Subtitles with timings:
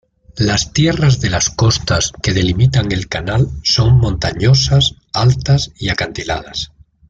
[0.37, 6.71] Las tierras de las costas que delimitan el canal son montañosas, altas y acantiladas.